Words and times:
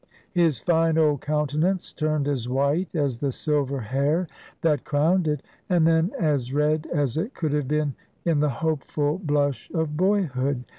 His 0.31 0.57
fine 0.57 0.97
old 0.97 1.21
countenance 1.21 1.93
turned 1.93 2.27
as 2.27 2.49
white 2.49 2.95
as 2.95 3.19
the 3.19 3.31
silver 3.31 3.79
hair 3.81 4.25
that 4.61 4.83
crowned 4.83 5.27
it, 5.27 5.43
and 5.69 5.85
then 5.85 6.09
as 6.19 6.51
red 6.51 6.87
as 6.91 7.17
it 7.17 7.35
could 7.35 7.53
have 7.53 7.67
been 7.67 7.93
in 8.25 8.39
the 8.39 8.49
hopeful 8.49 9.19
blush 9.23 9.69
of 9.75 9.95
boyhood. 9.97 10.63